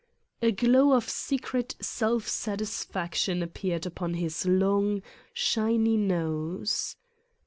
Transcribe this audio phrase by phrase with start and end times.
[0.41, 6.95] A glow of secret self satisfaction appeared upon his long, shiny nose.